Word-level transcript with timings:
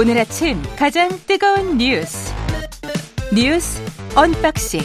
오늘 0.00 0.16
아침 0.16 0.56
가장 0.78 1.10
뜨거운 1.26 1.76
뉴스 1.76 2.32
뉴스 3.34 3.82
언박싱 4.16 4.80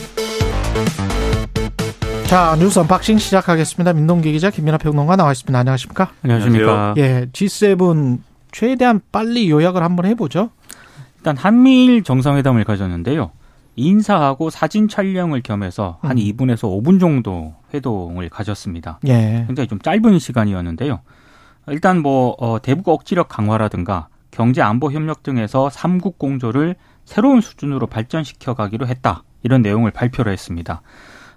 자 2.27 2.57
뉴스 2.59 2.79
언박싱 2.79 3.17
시작하겠습니다. 3.19 3.93
민동기 3.93 4.33
기자 4.33 4.49
김민아 4.49 4.77
평론가 4.77 5.15
나와 5.15 5.31
있습니다. 5.31 5.57
안녕하십니까? 5.57 6.11
안녕하십니까? 6.21 6.95
예, 6.97 7.27
G7 7.31 8.19
최대한 8.51 8.99
빨리 9.13 9.49
요약을 9.49 9.81
한번 9.81 10.05
해보죠. 10.07 10.49
일단 11.19 11.37
한미일 11.37 12.03
정상회담을 12.03 12.65
가졌는데요. 12.65 13.31
인사하고 13.77 14.49
사진 14.49 14.89
촬영을 14.89 15.39
겸해서 15.39 15.97
한 16.01 16.17
음. 16.17 16.23
2분에서 16.23 16.63
5분 16.63 16.99
정도 16.99 17.53
회동을 17.73 18.27
가졌습니다. 18.27 18.99
예, 19.07 19.45
굉장히 19.47 19.69
좀 19.69 19.79
짧은 19.79 20.19
시간이었는데요. 20.19 20.99
일단 21.67 22.01
뭐 22.01 22.35
어, 22.37 22.61
대북 22.61 22.89
억지력 22.89 23.29
강화라든가 23.29 24.09
경제 24.35 24.61
안보 24.61 24.91
협력 24.91 25.23
등에서 25.23 25.69
삼국 25.69 26.19
공조를 26.19 26.75
새로운 27.05 27.39
수준으로 27.39 27.87
발전시켜 27.87 28.53
가기로 28.53 28.85
했다. 28.85 29.23
이런 29.43 29.61
내용을 29.61 29.91
발표를 29.91 30.33
했습니다. 30.33 30.81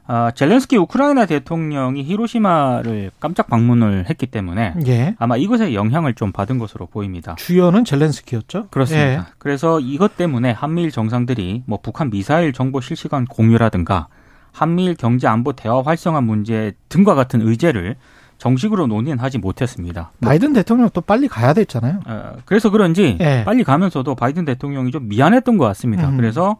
아, 0.09 0.33
젤렌스키 0.35 0.77
우크라이나 0.79 1.27
대통령이 1.27 2.03
히로시마를 2.03 3.13
깜짝 3.21 3.49
방문을 3.49 4.07
했기 4.09 4.27
때문에 4.27 4.75
예. 4.87 5.15
아마 5.19 5.37
이것에 5.37 5.75
영향을 5.75 6.15
좀 6.15 6.33
받은 6.33 6.59
것으로 6.59 6.87
보입니다. 6.87 7.37
주연은 7.37 7.85
젤렌스키였죠. 7.85 8.69
그렇습니다. 8.71 9.13
예. 9.13 9.21
그래서 9.39 9.79
이것 9.79 10.17
때문에 10.17 10.51
한미일 10.51 10.91
정상들이 10.91 11.65
뭐 11.67 11.79
북한 11.81 12.11
미사일 12.11 12.53
정보 12.53 12.81
실시간 12.81 13.27
공유라든가 13.27 14.09
한미일 14.51 14.97
경제 14.97 15.29
안보 15.29 15.53
대화 15.53 15.83
활성화 15.83 16.23
문제 16.23 16.73
등과 16.89 17.15
같은 17.15 17.47
의제를 17.47 17.95
정식으로 18.39 18.87
논의는 18.87 19.19
하지 19.19 19.39
못했습니다. 19.39 20.13
뭐, 20.19 20.29
바이든 20.29 20.53
대통령 20.53 20.89
또 20.95 21.01
빨리 21.01 21.29
가야 21.29 21.53
됐잖아요. 21.53 22.01
어, 22.07 22.33
그래서 22.45 22.71
그런지 22.71 23.19
예. 23.21 23.43
빨리 23.45 23.65
가면서도 23.65 24.15
바이든 24.15 24.45
대통령이 24.45 24.91
좀 24.91 25.09
미안했던 25.09 25.59
것 25.59 25.65
같습니다. 25.67 26.09
음. 26.09 26.17
그래서 26.17 26.57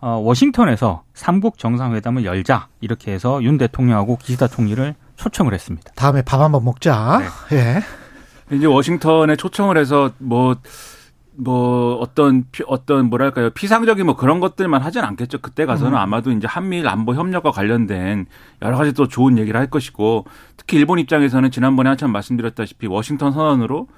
어, 0.00 0.16
워싱턴에서 0.16 1.04
삼국 1.14 1.58
정상회담을 1.58 2.24
열자 2.24 2.68
이렇게 2.80 3.12
해서 3.12 3.42
윤 3.42 3.56
대통령하고 3.56 4.16
기시다 4.16 4.48
총리를 4.48 4.94
초청을 5.16 5.54
했습니다. 5.54 5.92
다음에 5.94 6.22
밥 6.22 6.40
한번 6.40 6.64
먹자. 6.64 7.22
예. 7.52 7.82
이제 8.54 8.66
워싱턴에 8.66 9.36
초청을 9.36 9.78
해서 9.78 10.10
뭐, 10.18 10.56
뭐, 11.34 11.94
어떤, 11.96 12.44
피- 12.52 12.62
어떤, 12.66 13.08
뭐랄까요, 13.08 13.50
피상적인 13.50 14.04
뭐 14.04 14.16
그런 14.16 14.40
것들만 14.40 14.82
하진 14.82 15.02
않겠죠. 15.02 15.38
그때 15.38 15.64
가서는 15.64 15.92
음. 15.94 15.98
아마도 15.98 16.30
이제 16.30 16.46
한미일 16.46 16.88
안보 16.88 17.14
협력과 17.14 17.50
관련된 17.50 18.26
여러 18.60 18.76
가지 18.76 18.92
또 18.92 19.08
좋은 19.08 19.38
얘기를 19.38 19.58
할 19.58 19.68
것이고, 19.68 20.26
특히 20.56 20.76
일본 20.76 20.98
입장에서는 20.98 21.50
지난번에 21.50 21.88
한참 21.88 22.12
말씀드렸다시피 22.12 22.86
워싱턴 22.86 23.32
선언으로 23.32 23.88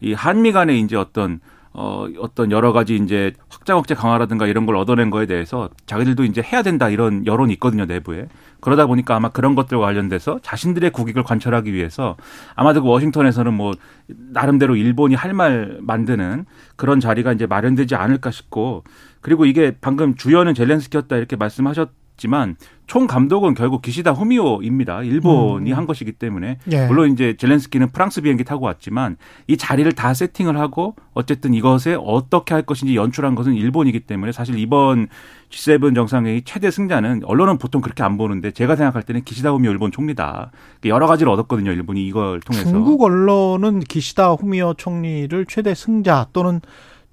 이 0.00 0.12
한미 0.12 0.52
간의 0.52 0.80
이제 0.80 0.96
어떤, 0.96 1.40
어, 1.76 2.06
어떤 2.20 2.52
여러 2.52 2.72
가지 2.72 2.94
이제 2.94 3.32
확장 3.48 3.78
억제 3.78 3.94
강화라든가 3.94 4.46
이런 4.46 4.64
걸 4.64 4.76
얻어낸 4.76 5.10
거에 5.10 5.26
대해서 5.26 5.68
자기들도 5.86 6.24
이제 6.24 6.40
해야 6.40 6.62
된다 6.62 6.88
이런 6.88 7.26
여론이 7.26 7.52
있거든요, 7.54 7.84
내부에. 7.84 8.28
그러다 8.60 8.86
보니까 8.86 9.16
아마 9.16 9.28
그런 9.30 9.56
것들과 9.56 9.84
관련돼서 9.84 10.38
자신들의 10.42 10.90
국익을 10.90 11.24
관철하기 11.24 11.72
위해서 11.72 12.16
아마도 12.54 12.80
그 12.82 12.88
워싱턴에서는 12.88 13.52
뭐 13.52 13.72
나름대로 14.06 14.76
일본이 14.76 15.14
할 15.16 15.34
말 15.34 15.78
만드는 15.82 16.44
그런 16.76 17.00
자리가 17.00 17.32
이제 17.32 17.46
마련되지 17.46 17.96
않을까 17.96 18.30
싶고 18.30 18.84
그리고 19.20 19.46
이게 19.46 19.76
방금 19.80 20.14
주연은 20.14 20.54
젤렌스키였다 20.54 21.16
이렇게 21.16 21.34
말씀하셨 21.34 21.90
지만 22.16 22.56
총 22.86 23.06
감독은 23.06 23.54
결국 23.54 23.80
기시다 23.82 24.12
후미오입니다. 24.12 25.02
일본이 25.04 25.72
한 25.72 25.86
것이기 25.86 26.12
때문에 26.12 26.58
예. 26.70 26.86
물론 26.86 27.10
이제 27.12 27.34
젤렌스키는 27.38 27.92
프랑스 27.92 28.20
비행기 28.20 28.44
타고 28.44 28.66
왔지만 28.66 29.16
이 29.46 29.56
자리를 29.56 29.90
다 29.92 30.12
세팅을 30.12 30.58
하고 30.58 30.94
어쨌든 31.14 31.54
이것에 31.54 31.96
어떻게 31.98 32.52
할 32.52 32.62
것인지 32.62 32.94
연출한 32.94 33.34
것은 33.34 33.54
일본이기 33.54 34.00
때문에 34.00 34.32
사실 34.32 34.58
이번 34.58 35.08
G7 35.50 35.94
정상회의 35.94 36.42
최대 36.44 36.70
승자는 36.70 37.22
언론은 37.24 37.58
보통 37.58 37.80
그렇게 37.80 38.02
안 38.02 38.18
보는데 38.18 38.50
제가 38.50 38.76
생각할 38.76 39.02
때는 39.02 39.22
기시다 39.24 39.50
후미오 39.50 39.70
일본 39.70 39.90
총리다. 39.90 40.50
여러 40.84 41.06
가지를 41.06 41.32
얻었거든요. 41.32 41.72
일본이 41.72 42.06
이걸 42.06 42.40
통해서. 42.40 42.68
중국 42.68 43.02
언론은 43.02 43.80
기시다 43.80 44.32
후미오 44.32 44.74
총리를 44.74 45.46
최대 45.46 45.74
승자 45.74 46.26
또는 46.32 46.60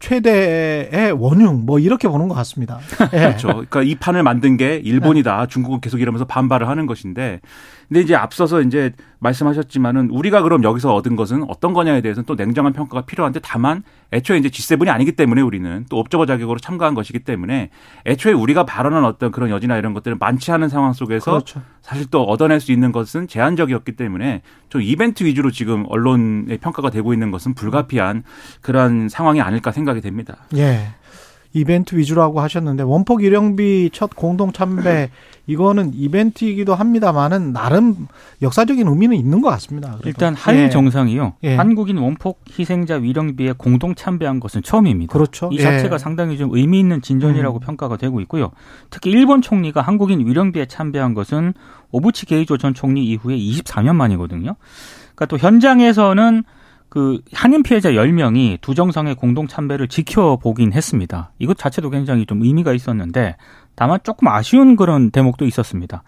최대의 0.01 1.13
원흉 1.13 1.65
뭐 1.65 1.79
이렇게 1.79 2.09
보는 2.09 2.27
것 2.27 2.35
같습니다. 2.35 2.79
예. 3.13 3.19
그렇죠. 3.31 3.47
그러니까 3.47 3.83
이 3.83 3.95
판을 3.95 4.23
만든 4.23 4.57
게 4.57 4.75
일본이다. 4.83 5.45
중국은 5.45 5.79
계속 5.79 6.01
이러면서 6.01 6.25
반발을 6.25 6.67
하는 6.67 6.87
것인데. 6.87 7.39
근데 7.91 8.03
이제 8.03 8.15
앞서서 8.15 8.61
이제 8.61 8.93
말씀하셨지만은 9.19 10.11
우리가 10.11 10.43
그럼 10.43 10.63
여기서 10.63 10.95
얻은 10.95 11.17
것은 11.17 11.43
어떤 11.49 11.73
거냐에 11.73 11.99
대해서는 11.99 12.25
또 12.25 12.35
냉정한 12.35 12.71
평가가 12.71 13.05
필요한데 13.05 13.41
다만 13.43 13.83
애초에 14.13 14.37
이제 14.37 14.47
G7이 14.47 14.87
아니기 14.87 15.11
때문에 15.11 15.41
우리는 15.41 15.85
또 15.89 15.97
옵저버 15.97 16.25
자격으로 16.25 16.57
참가한 16.57 16.93
것이기 16.93 17.19
때문에 17.19 17.69
애초에 18.05 18.31
우리가 18.31 18.65
발언한 18.65 19.03
어떤 19.03 19.33
그런 19.33 19.49
여지나 19.49 19.75
이런 19.75 19.93
것들을 19.93 20.15
많지 20.21 20.53
않은 20.53 20.69
상황 20.69 20.93
속에서 20.93 21.31
그렇죠. 21.31 21.61
사실 21.81 22.09
또 22.09 22.23
얻어낼 22.23 22.61
수 22.61 22.71
있는 22.71 22.93
것은 22.93 23.27
제한적이었기 23.27 23.97
때문에 23.97 24.41
좀 24.69 24.81
이벤트 24.81 25.25
위주로 25.25 25.51
지금 25.51 25.83
언론의 25.89 26.59
평가가 26.59 26.91
되고 26.91 27.11
있는 27.11 27.29
것은 27.29 27.55
불가피한 27.55 28.23
그러한 28.61 29.09
상황이 29.09 29.41
아닐까 29.41 29.73
생각이 29.73 29.99
됩니다. 29.99 30.37
예. 30.55 30.93
이벤트 31.53 31.95
위주라고 31.95 32.39
하셨는데 32.39 32.83
원폭 32.83 33.23
일용비 33.23 33.89
첫 33.93 34.15
공동 34.15 34.51
참배 34.51 35.09
이거는 35.47 35.91
이벤트이기도 35.93 36.75
합니다만은 36.75 37.51
나름 37.51 38.07
역사적인 38.41 38.87
의미는 38.87 39.17
있는 39.17 39.41
것 39.41 39.49
같습니다. 39.49 39.91
그래도. 39.91 40.09
일단 40.09 40.33
한일 40.33 40.65
예. 40.65 40.69
정상이요. 40.69 41.33
예. 41.43 41.55
한국인 41.55 41.97
원폭 41.97 42.39
희생자 42.57 42.95
위령비에 42.95 43.53
공동 43.57 43.95
참배한 43.95 44.39
것은 44.39 44.63
처음입니다. 44.63 45.11
그렇죠. 45.11 45.49
이 45.51 45.57
예. 45.57 45.61
자체가 45.61 45.97
상당히 45.97 46.37
좀 46.37 46.51
의미 46.53 46.79
있는 46.79 47.01
진전이라고 47.01 47.57
음. 47.57 47.59
평가가 47.59 47.97
되고 47.97 48.21
있고요. 48.21 48.51
특히 48.89 49.11
일본 49.11 49.41
총리가 49.41 49.81
한국인 49.81 50.25
위령비에 50.25 50.67
참배한 50.67 51.13
것은 51.13 51.53
오부치 51.91 52.27
게이조 52.27 52.57
전 52.57 52.73
총리 52.73 53.05
이후에 53.07 53.35
24년 53.37 53.95
만이거든요. 53.95 54.55
그러니까 55.15 55.25
또 55.25 55.37
현장에서는 55.37 56.43
그 56.91 57.21
한인 57.31 57.63
피해자 57.63 57.91
10명이 57.91 58.59
두 58.59 58.75
정상의 58.75 59.15
공동 59.15 59.47
참배를 59.47 59.87
지켜보긴 59.87 60.73
했습니다. 60.73 61.31
이것 61.39 61.57
자체도 61.57 61.89
굉장히 61.89 62.25
좀 62.25 62.43
의미가 62.43 62.73
있었는데 62.73 63.37
다만 63.75 63.99
조금 64.03 64.27
아쉬운 64.27 64.75
그런 64.75 65.09
대목도 65.09 65.45
있었습니다. 65.45 66.03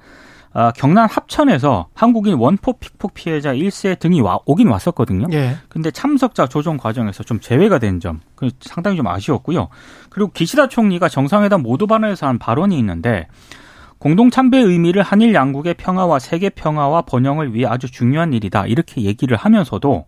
아, 0.52 0.72
경남 0.72 1.08
합천에서 1.10 1.88
한국인 1.94 2.34
원포 2.36 2.80
픽폭 2.80 3.14
피해자 3.14 3.54
1세 3.54 3.98
등이 3.98 4.20
와, 4.20 4.40
오긴 4.46 4.68
왔었거든요. 4.68 5.28
예. 5.32 5.56
근데 5.70 5.90
참석자 5.90 6.48
조정 6.48 6.76
과정에서 6.76 7.24
좀 7.24 7.40
제외가 7.40 7.80
된 7.80 8.02
점, 8.02 8.20
그 8.36 8.50
상당히 8.60 8.98
좀 8.98 9.08
아쉬웠고요. 9.08 9.70
그리고 10.10 10.32
기시다 10.34 10.68
총리가 10.68 11.08
정상회담 11.08 11.64
모두 11.64 11.88
발언에서 11.88 12.28
한 12.28 12.40
발언이 12.40 12.78
있는데 12.78 13.30
공동 14.00 14.30
참배의 14.30 14.66
의미를 14.66 15.02
한일 15.02 15.34
양국의 15.34 15.76
평화와 15.76 16.20
세계 16.20 16.50
평화와 16.50 17.04
번영을 17.04 17.54
위해 17.54 17.68
아주 17.70 17.90
중요한 17.90 18.34
일이다 18.34 18.68
이렇게 18.68 19.04
얘기를 19.04 19.38
하면서도 19.38 20.08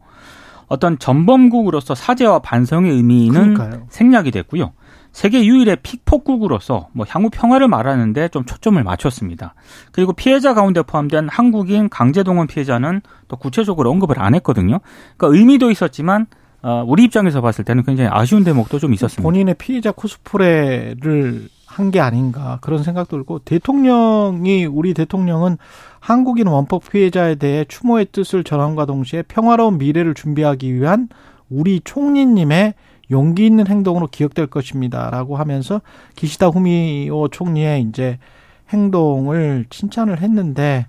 어떤 0.68 0.98
전범국으로서 1.00 1.96
사죄와 1.96 2.40
반성의 2.40 2.92
의미는 2.92 3.53
그러니까요. 3.53 3.88
생략이 3.90 4.31
됐고요. 4.31 4.74
세계 5.12 5.46
유일의 5.46 5.78
픽폭국으로서 5.81 6.90
뭐 6.92 7.06
향후 7.08 7.30
평화를 7.31 7.70
말하는데 7.70 8.28
좀 8.28 8.44
초점을 8.44 8.84
맞췄습니다. 8.84 9.53
그리고 9.94 10.12
피해자 10.12 10.53
가운데 10.53 10.81
포함된 10.81 11.30
한국인 11.30 11.88
강제동원 11.88 12.48
피해자는 12.48 13.02
또 13.30 13.38
구체적으로 13.38 13.92
언급을 13.92 14.20
안 14.20 14.36
했거든요. 14.36 14.80
그러니까 15.16 15.38
의미도 15.38 15.72
있었지만 15.72 16.28
어, 16.62 16.84
우리 16.86 17.03
입장에서 17.03 17.42
봤을 17.42 17.64
때는 17.64 17.84
굉장히 17.84 18.09
아쉬운 18.12 18.44
대목도 18.44 18.80
좀 18.80 18.94
있었습니다. 18.94 19.24
본인의 19.24 19.56
피해자 19.58 19.92
코스프레를 19.92 21.47
한 21.75 21.91
게 21.91 22.00
아닌가 22.00 22.58
그런 22.62 22.84
생각 22.84 23.09
들고 23.09 23.40
대통령이 23.40 24.66
우리 24.66 24.94
대통령은 24.94 25.58
한국인 26.00 26.47
원법 26.47 26.90
피해자에 26.90 27.35
대해 27.35 27.66
추모의 27.67 28.08
뜻을 28.14 28.46
전함과 28.46 28.85
동시에 28.85 29.23
평화로운 29.23 29.78
미래를 29.78 30.14
준비하기 30.14 30.73
위한 30.73 31.09
우리 31.49 31.82
총리님의 31.84 32.76
용기 33.11 33.46
있는 33.46 33.67
행동으로 33.67 34.08
기억될 34.08 34.47
것입니다라고 34.47 35.35
하면서 35.35 35.82
기시다 36.16 36.47
후미오 36.47 37.28
총리의 37.28 37.82
이제 37.82 38.20
행동을 38.70 39.66
칭찬을 39.70 40.22
했는데 40.22 40.88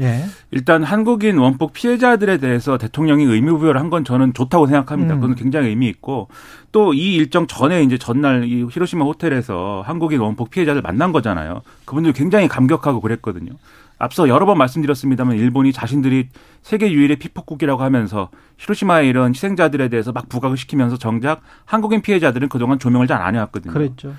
예. 0.00 0.24
일단 0.50 0.82
한국인 0.82 1.38
원폭 1.38 1.72
피해자들에 1.72 2.38
대해서 2.38 2.78
대통령이 2.78 3.24
의무 3.24 3.58
부여를 3.58 3.80
한 3.80 3.90
건 3.90 4.04
저는 4.04 4.32
좋다고 4.34 4.66
생각합니다. 4.66 5.14
음. 5.14 5.20
그건 5.20 5.36
굉장히 5.36 5.68
의미 5.68 5.88
있고 5.88 6.28
또 6.72 6.92
이 6.94 7.14
일정 7.16 7.46
전에 7.46 7.82
이제 7.82 7.98
전날 7.98 8.44
이 8.44 8.66
히로시마 8.70 9.04
호텔에서 9.04 9.82
한국인 9.84 10.20
원폭 10.20 10.50
피해자들 10.50 10.80
만난 10.82 11.12
거잖아요. 11.12 11.62
그분들 11.84 12.12
굉장히 12.12 12.48
감격하고 12.48 13.00
그랬거든요. 13.00 13.52
앞서 13.98 14.28
여러 14.28 14.46
번 14.46 14.56
말씀드렸습니다만 14.58 15.36
일본이 15.36 15.72
자신들이 15.72 16.28
세계 16.62 16.90
유일의 16.90 17.16
피폭국이라고 17.16 17.82
하면서 17.82 18.30
히로시마의 18.58 19.08
이런 19.08 19.30
희생자들에 19.34 19.88
대해서 19.88 20.12
막 20.12 20.28
부각을 20.28 20.56
시키면서 20.56 20.96
정작 20.96 21.42
한국인 21.66 22.00
피해자들은 22.00 22.48
그동안 22.48 22.78
조명을 22.78 23.06
잘 23.06 23.20
안 23.20 23.34
해왔거든요. 23.34 23.72
그랬죠. 23.74 24.14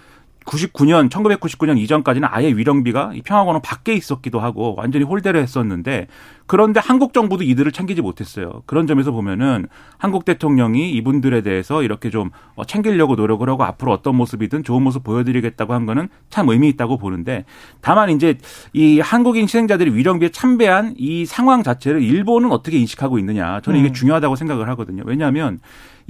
99년 0.46 1.10
1999년 1.10 1.78
이전까지는 1.78 2.28
아예 2.32 2.50
위령비가 2.50 3.12
이 3.14 3.22
평화공원 3.22 3.62
밖에 3.62 3.94
있었기도 3.94 4.40
하고 4.40 4.76
완전히 4.76 5.06
홀대를 5.06 5.42
했었는데 5.42 6.08
그런데 6.48 6.80
한국 6.84 7.14
정부도 7.14 7.44
이들을 7.44 7.72
챙기지 7.72 8.02
못했어요. 8.02 8.64
그런 8.66 8.88
점에서 8.88 9.12
보면은 9.12 9.68
한국 9.98 10.26
대통령이 10.26 10.92
이분들에 10.92 11.42
대해서 11.42 11.84
이렇게 11.84 12.10
좀 12.10 12.32
어, 12.56 12.66
챙기려고 12.66 13.16
노력을 13.16 13.48
하고 13.48 13.64
앞으로 13.64 13.94
어떤 13.94 14.16
모습이든 14.16 14.64
좋은 14.64 14.82
모습 14.82 15.04
보여드리겠다고 15.04 15.74
한 15.74 15.86
거는 15.86 16.10
참 16.30 16.50
의미 16.50 16.68
있다고 16.70 16.98
보는데 16.98 17.46
다만 17.80 18.10
이제 18.10 18.38
이 18.74 19.00
한국인 19.00 19.48
시행자들이 19.48 19.94
위령비에 19.96 20.30
참배한 20.30 20.96
이 20.98 21.26
상황 21.26 21.64
자체를 21.64 22.02
일본은 22.02 22.52
어떻게 22.52 22.78
인식하고 22.80 23.18
있느냐 23.20 23.62
저는 23.62 23.80
이게 23.80 23.90
음. 23.90 23.94
중요하다고 23.94 24.36
생각을 24.36 24.68
하거든요. 24.70 25.04
왜냐하면 25.06 25.60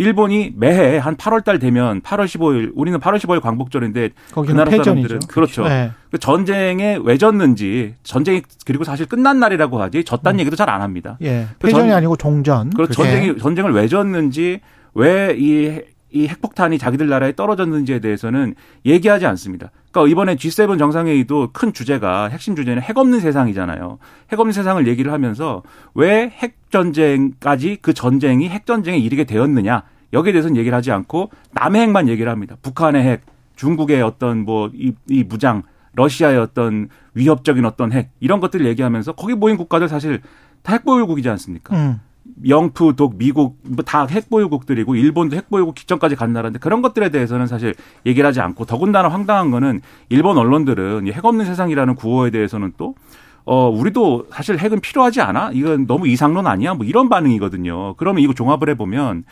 일본이 0.01 0.51
매해 0.56 0.98
한 0.98 1.15
8월 1.15 1.44
달 1.44 1.59
되면 1.59 2.01
8월 2.01 2.25
15일 2.25 2.71
우리는 2.75 3.00
8월 3.00 3.18
15일 3.19 3.39
광복절인데 3.42 4.09
그 4.33 4.39
나라 4.51 4.69
패전이죠. 4.71 4.83
사람들은 5.07 5.19
그렇죠. 5.27 5.63
네. 5.68 5.92
그 6.09 6.18
전쟁에 6.18 6.98
왜 7.03 7.18
졌는지 7.18 7.94
전쟁이 8.03 8.42
그리고 8.65 8.83
사실 8.83 9.06
끝난 9.06 9.39
날이라고 9.39 9.81
하지 9.81 10.03
졌다는 10.03 10.38
음. 10.38 10.39
얘기도 10.42 10.56
잘 10.56 10.69
안 10.71 10.81
합니다. 10.81 11.18
예. 11.21 11.48
그 11.59 11.68
패전이 11.68 11.89
전- 11.89 11.98
아니고 11.98 12.15
종전. 12.18 12.69
그 12.71 12.83
예. 12.83 12.88
전쟁이 12.94 13.38
전쟁을 13.38 13.71
왜 13.74 13.88
졌는지 13.88 14.62
왜이 14.94 15.81
이 16.13 16.27
핵폭탄이 16.27 16.77
자기들 16.77 17.07
나라에 17.07 17.33
떨어졌는지에 17.38 18.00
대해서는 18.00 18.56
얘기하지 18.86 19.25
않습니다. 19.27 19.71
그러니까 19.92 20.12
이번에 20.12 20.36
G7 20.36 20.77
정상회의도 20.77 21.51
큰 21.53 21.71
주제가 21.71 22.27
핵심 22.27 22.53
주제는 22.56 22.81
핵 22.81 22.98
없는 22.98 23.21
세상이잖아요. 23.21 23.98
핵 24.30 24.38
없는 24.39 24.51
세상을 24.51 24.86
얘기를 24.88 25.12
하면서 25.13 25.63
왜 25.94 26.33
핵 26.42 26.56
전쟁까지 26.69 27.77
그 27.81 27.94
전쟁이 27.94 28.50
핵 28.50 28.65
전쟁에 28.65 28.98
이르게 28.98 29.24
되었느냐 29.24 29.83
여기에 30.13 30.34
대해서는 30.34 30.58
얘기를 30.58 30.75
하지 30.75 30.92
않고 30.92 31.30
남의 31.54 31.81
핵만 31.81 32.08
얘기를 32.10 32.31
합니다. 32.31 32.56
북한의 32.62 33.04
핵, 33.04 33.22
중국의 33.56 34.02
어떤 34.02 34.40
뭐이 34.46 34.94
이 35.10 35.24
무장, 35.24 35.63
러시아의 35.94 36.38
어떤 36.38 36.90
위협적인 37.13 37.66
어떤 37.66 37.92
핵 37.92 38.12
이런 38.19 38.40
것들을 38.40 38.66
얘기하면서 38.66 39.13
거기 39.13 39.34
모인 39.36 39.58
국가들 39.58 39.88
사실 39.90 40.22
다 40.63 40.74
핵보유국이지 40.74 41.30
않습니까? 41.30 41.75
음. 41.75 42.00
영프, 42.48 42.94
독, 42.96 43.18
미국 43.18 43.58
뭐 43.63 43.84
다 43.84 44.06
핵보유국들이고 44.06 44.96
일본도 44.96 45.36
핵보유국 45.36 45.75
기점까지 45.75 46.16
간 46.16 46.34
나라인데 46.34 46.60
그런 46.60 46.81
것들에 46.81 47.10
대해서는 47.10 47.48
사실 47.48 47.74
얘기를 48.06 48.28
하지 48.28 48.40
않고 48.42 48.66
더군다나 48.66 49.10
황당한 49.10 49.52
거는 49.52 49.81
일본 50.10 50.38
언론들은 50.38 51.08
이핵 51.08 51.25
없는 51.25 51.46
세상이라는 51.46 51.96
구호에 51.96 52.30
대해서는 52.30 52.74
또 52.78 52.96
어, 53.44 53.69
우리도 53.69 54.28
사실 54.31 54.60
핵은 54.60 54.80
필요하지 54.81 55.19
않아? 55.22 55.52
이건 55.54 55.88
너무 55.88 56.08
이상론 56.08 56.46
아니야? 56.48 56.75
뭐 56.75 56.86
이런 56.86 57.10
반응이거든요. 57.10 57.96
그러면 57.96 58.24
이거 58.24 58.34
종합을 58.34 58.69
해보면 58.69 59.24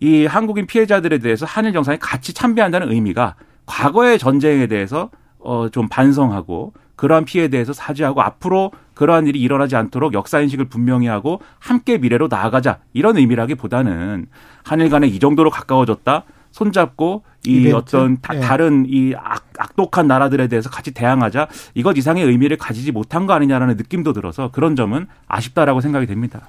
이 0.00 0.26
한국인 0.26 0.66
피해자들에 0.66 1.18
대해서 1.18 1.46
한일 1.46 1.72
정상이 1.72 1.98
같이 1.98 2.32
참배한다는 2.32 2.90
의미가 2.90 3.36
과거의 3.66 4.18
전쟁에 4.18 4.66
대해서 4.66 5.10
어, 5.38 5.68
좀 5.70 5.88
반성하고 5.88 6.72
그러한 6.96 7.24
피해에 7.24 7.48
대해서 7.48 7.72
사죄하고 7.72 8.20
앞으로 8.20 8.72
그러한 8.94 9.26
일이 9.26 9.40
일어나지 9.40 9.76
않도록 9.76 10.12
역사인식을 10.12 10.66
분명히 10.66 11.06
하고 11.06 11.40
함께 11.58 11.96
미래로 11.96 12.28
나아가자 12.30 12.78
이런 12.92 13.16
의미라기보다는 13.16 14.26
한일 14.64 14.90
간에 14.90 15.06
이 15.06 15.18
정도로 15.18 15.48
가까워졌다 15.50 16.24
손잡고 16.50 17.22
이 17.46 17.60
이벤트? 17.60 17.76
어떤 17.76 18.20
다, 18.20 18.34
예. 18.36 18.40
다른 18.40 18.84
이 18.86 19.14
악, 19.16 19.46
악독한 19.58 20.06
나라들에 20.06 20.48
대해서 20.48 20.68
같이 20.68 20.92
대항하자 20.92 21.48
이것 21.74 21.96
이상의 21.96 22.24
의미를 22.24 22.58
가지지 22.58 22.92
못한 22.92 23.26
거 23.26 23.32
아니냐라는 23.32 23.76
느낌도 23.76 24.12
들어서 24.12 24.50
그런 24.50 24.76
점은 24.76 25.06
아쉽다라고 25.26 25.80
생각이 25.80 26.06
됩니다. 26.06 26.42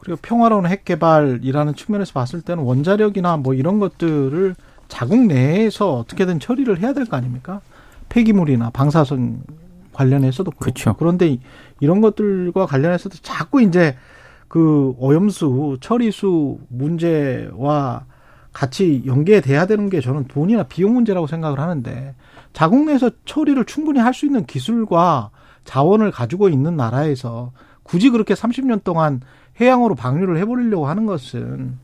그리고 0.00 0.18
평화로운 0.22 0.66
핵 0.66 0.84
개발이라는 0.84 1.74
측면에서 1.74 2.12
봤을 2.12 2.40
때는 2.42 2.62
원자력이나 2.64 3.36
뭐 3.36 3.54
이런 3.54 3.78
것들을 3.78 4.54
자국 4.88 5.26
내에서 5.26 5.94
어떻게든 5.96 6.40
처리를 6.40 6.80
해야 6.80 6.92
될 6.92 7.04
거 7.06 7.16
아닙니까? 7.16 7.60
폐기물이나 8.08 8.70
방사선 8.70 9.42
관련해서도 9.92 10.50
그렇고. 10.52 10.64
그렇죠. 10.64 10.94
그런데 10.98 11.28
이- 11.28 11.40
이런 11.80 12.00
것들과 12.00 12.66
관련해서도 12.66 13.18
자꾸 13.22 13.62
이제 13.62 13.96
그 14.48 14.94
오염수 14.98 15.78
처리수 15.80 16.58
문제와 16.68 18.04
같이 18.52 19.02
연계돼야 19.06 19.66
되는 19.66 19.88
게 19.90 20.00
저는 20.00 20.24
돈이나 20.24 20.64
비용 20.64 20.94
문제라고 20.94 21.26
생각을 21.28 21.60
하는데 21.60 22.14
자국 22.52 22.84
내에서 22.86 23.10
처리를 23.26 23.64
충분히 23.64 24.00
할 24.00 24.12
수 24.12 24.26
있는 24.26 24.44
기술과 24.44 25.30
자원을 25.64 26.10
가지고 26.10 26.48
있는 26.48 26.76
나라에서 26.76 27.52
굳이 27.84 28.10
그렇게 28.10 28.34
30년 28.34 28.82
동안 28.82 29.20
해양으로 29.60 29.94
방류를 29.94 30.38
해버리려고 30.38 30.86
하는 30.86 31.06
것은 31.06 31.78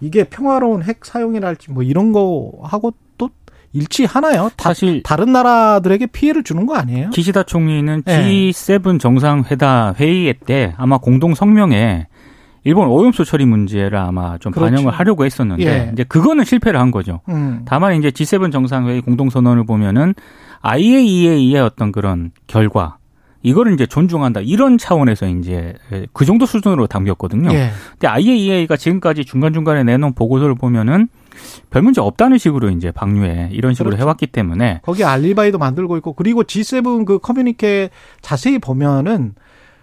이게 0.00 0.24
평화로운 0.24 0.82
핵 0.82 1.04
사용이랄지 1.04 1.72
뭐 1.72 1.82
이런 1.82 2.12
거 2.12 2.52
하고 2.62 2.92
또 3.16 3.30
일치하나요? 3.72 4.50
다, 4.56 4.70
사실 4.70 5.02
다른 5.02 5.32
나라들에게 5.32 6.06
피해를 6.06 6.42
주는 6.42 6.66
거 6.66 6.76
아니에요? 6.76 7.10
기시다 7.10 7.42
총리는 7.42 8.02
네. 8.04 8.50
G7 8.52 9.00
정상회담 9.00 9.94
회의 9.98 10.34
때 10.34 10.74
아마 10.76 10.98
공동 10.98 11.34
성명에 11.34 12.06
일본 12.64 12.88
오염수 12.88 13.24
처리 13.24 13.46
문제를 13.46 13.96
아마 13.96 14.36
좀 14.38 14.52
그렇죠. 14.52 14.70
반영을 14.70 14.92
하려고 14.92 15.24
했었는데 15.24 15.64
예. 15.64 15.90
이제 15.92 16.04
그거는 16.04 16.44
실패를 16.44 16.78
한 16.78 16.90
거죠. 16.90 17.20
음. 17.28 17.62
다만 17.64 17.94
이제 17.94 18.10
G7 18.10 18.52
정상회의 18.52 19.00
공동 19.00 19.30
선언을 19.30 19.64
보면은 19.64 20.14
IAEA의 20.60 21.56
어떤 21.60 21.92
그런 21.92 22.30
결과 22.46 22.97
이거를 23.48 23.72
이제 23.72 23.86
존중한다 23.86 24.40
이런 24.40 24.78
차원에서 24.78 25.26
이제 25.28 25.74
그 26.12 26.24
정도 26.24 26.46
수준으로 26.46 26.86
담겼거든요. 26.86 27.50
예. 27.52 27.70
근데 27.92 28.06
IAEA가 28.06 28.76
지금까지 28.76 29.24
중간 29.24 29.52
중간에 29.52 29.84
내놓은 29.84 30.14
보고서를 30.14 30.54
보면은 30.54 31.08
별 31.70 31.82
문제 31.82 32.00
없다는 32.00 32.38
식으로 32.38 32.70
이제 32.70 32.90
방류해 32.90 33.50
이런 33.52 33.74
식으로 33.74 33.90
그렇죠. 33.90 34.02
해왔기 34.02 34.26
때문에 34.28 34.80
거기 34.82 35.04
알리바이도 35.04 35.58
만들고 35.58 35.96
있고 35.98 36.12
그리고 36.12 36.42
G7 36.42 37.04
그 37.04 37.18
커뮤니케 37.18 37.90
자세히 38.20 38.58
보면은 38.58 39.34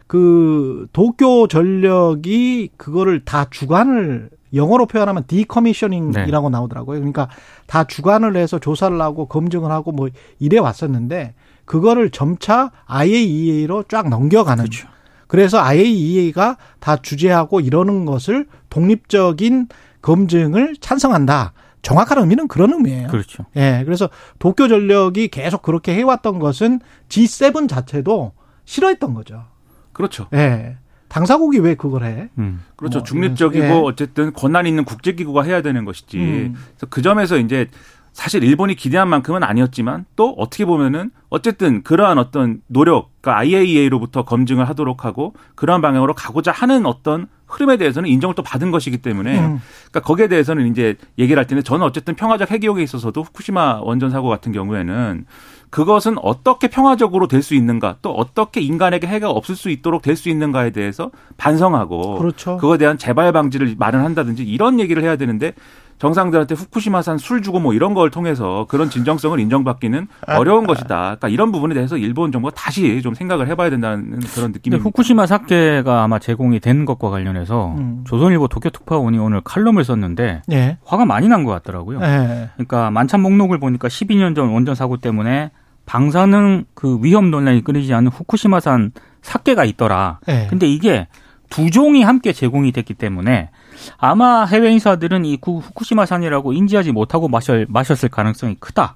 그 0.07 0.87
도쿄 0.93 1.47
전력이 1.47 2.69
그거를 2.77 3.25
다 3.25 3.45
주관을 3.49 4.29
영어로 4.53 4.85
표현하면 4.85 5.23
디커미셔닝이라고 5.27 6.49
나오더라고요. 6.49 6.99
그러니까 6.99 7.29
다 7.65 7.83
주관을 7.83 8.37
해서 8.37 8.59
조사를 8.59 9.01
하고 9.01 9.25
검증을 9.25 9.71
하고 9.71 9.91
뭐 9.91 10.09
이래 10.39 10.59
왔었는데 10.59 11.33
그거를 11.65 12.09
점차 12.09 12.71
IAEA로 12.85 13.83
쫙 13.83 14.07
넘겨가는 14.09 14.63
그렇죠. 14.63 14.87
그래서 15.27 15.59
IAEA가 15.59 16.57
다 16.79 16.97
주재하고 16.97 17.59
이러는 17.59 18.05
것을 18.05 18.47
독립적인 18.69 19.67
검증을 20.01 20.75
찬성한다. 20.79 21.53
정확한 21.81 22.19
의미는 22.19 22.47
그런 22.47 22.73
의미예요. 22.73 23.07
그렇죠. 23.09 23.45
예, 23.55 23.83
그래서 23.85 24.09
도쿄 24.39 24.67
전력이 24.67 25.27
계속 25.27 25.61
그렇게 25.61 25.93
해왔던 25.95 26.39
것은 26.39 26.79
G7 27.09 27.69
자체도 27.69 28.33
싫어했던 28.65 29.13
거죠. 29.13 29.45
그렇죠. 29.93 30.27
예. 30.33 30.77
당사국이 31.07 31.59
왜 31.59 31.75
그걸 31.75 32.03
해? 32.03 32.29
음. 32.39 32.61
그렇죠. 32.75 32.99
뭐 32.99 33.03
중립적이고 33.03 33.65
예. 33.65 33.69
어쨌든 33.69 34.33
권한 34.33 34.65
있는 34.65 34.83
국제기구가 34.83 35.43
해야 35.43 35.61
되는 35.61 35.85
것이지. 35.85 36.17
음. 36.17 36.55
그래서 36.55 36.87
그 36.89 37.01
점에서 37.01 37.37
이제 37.37 37.69
사실 38.15 38.45
일본이 38.45 38.75
기대한 38.75 39.09
만큼은 39.09 39.43
아니었지만 39.43 40.05
또 40.15 40.29
어떻게 40.37 40.63
보면은 40.63 41.11
어쨌든 41.29 41.83
그러한 41.83 42.17
어떤 42.17 42.61
노력, 42.67 43.11
그러니까 43.19 43.41
IAEA로부터 43.41 44.23
검증을 44.23 44.69
하도록 44.69 45.03
하고 45.03 45.33
그러한 45.55 45.81
방향으로 45.81 46.13
가고자 46.13 46.53
하는 46.53 46.85
어떤 46.85 47.27
흐름에 47.45 47.75
대해서는 47.75 48.09
인정을 48.09 48.33
또 48.33 48.41
받은 48.41 48.71
것이기 48.71 48.99
때문에 48.99 49.37
음. 49.37 49.59
그러니까 49.91 49.99
거기에 49.99 50.29
대해서는 50.29 50.67
이제 50.71 50.95
얘기를 51.19 51.37
할 51.37 51.45
때는 51.45 51.61
저는 51.63 51.85
어쨌든 51.85 52.15
평화적 52.15 52.51
핵이용에 52.51 52.81
있어서도 52.83 53.21
후쿠시마 53.21 53.81
원전 53.81 54.09
사고 54.11 54.29
같은 54.29 54.53
경우에는 54.53 55.25
그것은 55.69 56.15
어떻게 56.21 56.69
평화적으로 56.69 57.27
될 57.27 57.41
수 57.43 57.53
있는가 57.53 57.97
또 58.01 58.11
어떻게 58.11 58.61
인간에게 58.61 59.07
해가 59.07 59.29
없을 59.29 59.57
수 59.57 59.69
있도록 59.69 60.01
될 60.01 60.15
수 60.15 60.29
있는가에 60.29 60.69
대해서 60.69 61.11
반성하고 61.35 62.17
그렇죠. 62.17 62.55
그거에 62.57 62.77
대한 62.77 62.97
재발 62.97 63.33
방지를 63.33 63.75
마련한다든지 63.77 64.43
이런 64.45 64.79
얘기를 64.79 65.03
해야 65.03 65.17
되는데 65.17 65.53
정상들한테 65.97 66.55
후쿠시마산 66.55 67.17
술 67.17 67.41
주고 67.41 67.59
뭐 67.59 67.73
이런 67.73 67.93
걸 67.93 68.09
통해서 68.11 68.65
그런 68.67 68.89
진정성을 68.89 69.39
인정받기는 69.39 70.07
어려운 70.27 70.67
것이다. 70.67 70.87
그러니까 70.87 71.29
이런 71.29 71.51
부분에 71.53 71.73
대해서 71.73 71.97
일본 71.97 72.31
정부가 72.33 72.53
다시 72.53 73.01
좀 73.01 73.13
생각을 73.13 73.47
해봐야 73.47 73.69
된다는 73.69 74.19
그런 74.33 74.51
느낌입니다. 74.51 74.83
후쿠시마 74.83 75.25
사태가 75.25 76.03
아마 76.03 76.19
제공이 76.19 76.59
된 76.59 76.83
것과 76.85 77.09
관련해서 77.09 77.75
음. 77.77 78.03
조선일보 78.05 78.49
도쿄특파원이 78.49 79.17
오늘 79.19 79.39
칼럼을 79.41 79.83
썼는데 79.85 80.41
예. 80.51 80.77
화가 80.85 81.05
많이 81.05 81.27
난 81.29 81.45
것 81.45 81.51
같더라고요. 81.51 81.99
예. 82.01 82.49
그러니까 82.55 82.91
만찬 82.91 83.21
목록을 83.21 83.59
보니까 83.59 83.87
12년 83.87 84.35
전 84.35 84.49
원전 84.49 84.73
사고 84.75 84.97
때문에 84.97 85.51
방사능 85.85 86.65
그 86.73 86.99
위험 87.01 87.29
논란이 87.31 87.63
끊이지 87.63 87.93
않는 87.93 88.11
후쿠시마산 88.11 88.91
사태가 89.21 89.63
있더라. 89.65 90.19
예. 90.27 90.47
근데 90.49 90.67
이게 90.67 91.07
두 91.49 91.69
종이 91.69 92.01
함께 92.03 92.33
제공이 92.33 92.71
됐기 92.71 92.95
때문에 92.95 93.49
아마 93.97 94.45
해외 94.45 94.71
인사들은 94.71 95.25
이 95.25 95.37
구- 95.37 95.59
후쿠시마산이라고 95.59 96.53
인지하지 96.53 96.91
못하고 96.91 97.27
마셨, 97.27 97.65
마셨을 97.69 98.09
가능성이 98.09 98.55
크다. 98.59 98.95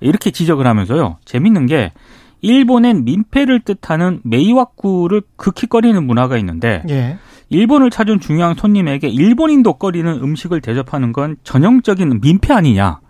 이렇게 0.00 0.30
지적을 0.30 0.66
하면서요. 0.66 1.18
재밌는 1.24 1.66
게 1.66 1.92
일본엔 2.40 3.04
민폐를 3.04 3.60
뜻하는 3.60 4.20
메이와쿠를 4.24 5.22
극히거리는 5.36 6.06
문화가 6.06 6.38
있는데 6.38 6.82
예. 6.88 7.18
일본을 7.50 7.90
찾은 7.90 8.20
중요한 8.20 8.54
손님에게 8.54 9.08
일본인도 9.08 9.74
꺼리는 9.74 10.10
음식을 10.10 10.60
대접하는 10.60 11.12
건 11.12 11.36
전형적인 11.44 12.20
민폐 12.22 12.54
아니냐. 12.54 13.00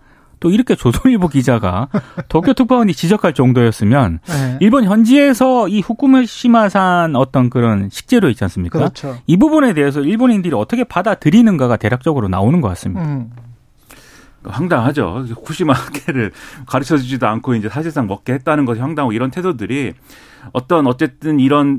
또 0.41 0.51
이렇게 0.51 0.75
조선일보 0.75 1.29
기자가 1.29 1.89
도쿄 2.29 2.55
특파원이 2.55 2.95
지적할 2.95 3.35
정도였으면 3.35 4.21
네. 4.27 4.59
일본 4.61 4.85
현지에서 4.85 5.69
이 5.69 5.81
후쿠시마산 5.81 7.15
어떤 7.15 7.51
그런 7.51 7.89
식재료 7.91 8.29
있지 8.31 8.43
않습니까? 8.45 8.79
그렇죠. 8.79 9.19
이 9.27 9.37
부분에 9.37 9.75
대해서 9.75 10.01
일본인들이 10.01 10.55
어떻게 10.55 10.85
받아들이는가가 10.85 11.77
대략적으로 11.77 12.29
나오는 12.29 12.61
것 12.61 12.69
같습니다. 12.69 13.05
음. 13.05 13.31
황당하죠. 14.45 15.25
후쿠시마계를 15.29 16.33
가르쳐 16.67 16.97
주지도 16.97 17.27
않고 17.27 17.55
이제 17.55 17.69
사실상 17.69 18.07
먹게 18.07 18.33
했다는 18.35 18.65
것이 18.65 18.81
황당하고 18.81 19.13
이런 19.13 19.31
태도들이 19.31 19.95
어떤 20.53 20.87
어쨌든 20.87 21.39
이런 21.39 21.79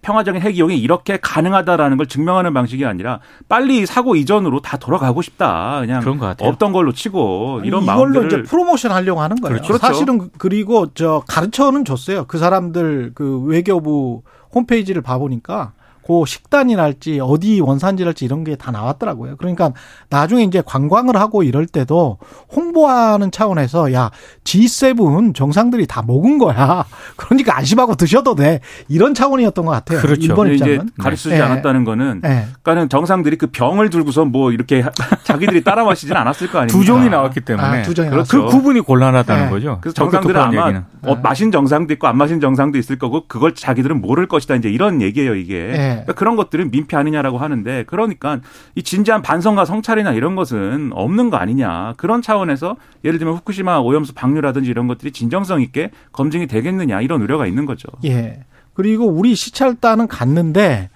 평화적인 0.00 0.40
핵 0.40 0.56
이용이 0.56 0.78
이렇게 0.78 1.18
가능하다라는 1.20 1.98
걸 1.98 2.06
증명하는 2.06 2.54
방식이 2.54 2.86
아니라 2.86 3.20
빨리 3.48 3.84
사고 3.84 4.16
이전으로 4.16 4.60
다 4.60 4.78
돌아가고 4.78 5.20
싶다. 5.20 5.80
그냥 5.80 6.00
그런 6.00 6.18
것 6.18 6.26
같아요. 6.26 6.48
없던 6.48 6.72
걸로 6.72 6.92
치고 6.92 7.60
이런 7.64 7.82
이걸로 7.82 7.98
마음들을 7.98 8.26
이제 8.26 8.42
프로모션 8.42 8.92
하려고 8.92 9.20
하는 9.20 9.36
거예요. 9.40 9.56
그렇죠. 9.58 9.76
사실은 9.76 10.30
그리고 10.38 10.86
저 10.94 11.22
가르쳐는 11.28 11.84
줬어요. 11.84 12.24
그 12.26 12.38
사람들 12.38 13.12
그 13.14 13.40
외교부 13.40 14.22
홈페이지를 14.54 15.02
봐보니까 15.02 15.72
그 16.08 16.24
식단이랄지 16.26 17.20
어디 17.22 17.60
원산지랄지 17.60 18.24
이런 18.24 18.42
게 18.44 18.58
다 18.58 18.70
나왔더라고요. 18.72 19.36
그러니까 19.36 19.72
나중에 20.10 20.42
이제 20.42 20.62
관광을 20.64 21.16
하고 21.16 21.42
이럴 21.42 21.66
때도 21.66 22.18
홍보하는 22.54 23.30
차원에서 23.30 23.92
야 23.92 24.10
G7 24.44 25.34
정상들이 25.34 25.86
다 25.86 26.02
먹은 26.06 26.38
거야. 26.38 26.84
그러니까 27.16 27.56
안심하고 27.56 27.94
드셔도 27.94 28.34
돼. 28.34 28.60
이런 28.88 29.14
차원이었던 29.14 29.64
것 29.64 29.70
같아요. 29.70 30.00
그렇죠. 30.00 30.22
일본 30.22 30.52
입장은. 30.52 30.90
가르치지 30.98 31.30
네. 31.30 31.40
않았다는 31.40 31.84
거는 31.84 32.20
네. 32.22 32.46
그러니까는 32.62 32.88
정상들이 32.88 33.36
그 33.36 33.46
병을 33.48 33.90
들고서 33.90 34.24
뭐 34.24 34.50
이렇게 34.50 34.82
자기들이 35.24 35.62
따라 35.62 35.84
마시진 35.84 36.16
않았을 36.16 36.50
거 36.50 36.58
아닙니까? 36.58 36.78
두 36.78 36.84
종이 36.84 37.08
나왔기 37.08 37.42
때문에 37.42 37.66
아, 37.66 37.82
두 37.82 37.94
종이 37.94 38.08
그 38.08 38.14
나왔죠. 38.14 38.46
구분이 38.46 38.80
곤란하다는 38.80 39.44
네. 39.44 39.50
거죠. 39.50 39.78
그래서 39.80 39.94
정상들은 39.94 40.40
아마 40.40 40.62
얘기는. 40.68 40.84
어, 41.02 41.14
마신 41.16 41.52
정상도 41.52 41.92
있고 41.94 42.06
안 42.08 42.16
마신 42.16 42.40
정상도 42.40 42.78
있을 42.78 42.98
거고 42.98 43.24
그걸 43.28 43.54
자기들은 43.54 44.00
모를 44.00 44.26
것이다 44.26 44.56
이제 44.56 44.68
이런 44.68 45.00
얘기예요 45.00 45.34
이게 45.36 45.54
네. 45.72 45.97
그러니까 46.02 46.12
그런 46.14 46.36
것들은 46.36 46.70
민폐 46.70 46.96
아니냐라고 46.96 47.38
하는데 47.38 47.84
그러니까 47.86 48.40
이 48.74 48.82
진지한 48.82 49.22
반성과 49.22 49.64
성찰이나 49.64 50.12
이런 50.12 50.36
것은 50.36 50.90
없는 50.92 51.30
거 51.30 51.36
아니냐 51.36 51.94
그런 51.96 52.22
차원에서 52.22 52.76
예를 53.04 53.18
들면 53.18 53.36
후쿠시마 53.36 53.78
오염수 53.78 54.14
방류라든지 54.14 54.70
이런 54.70 54.86
것들이 54.86 55.12
진정성 55.12 55.60
있게 55.62 55.90
검증이 56.12 56.46
되겠느냐 56.46 57.00
이런 57.00 57.22
우려가 57.22 57.46
있는 57.46 57.66
거죠. 57.66 57.88
예. 58.04 58.40
그리고 58.74 59.06
우리 59.06 59.34
시찰단은 59.34 60.06
갔는데 60.08 60.90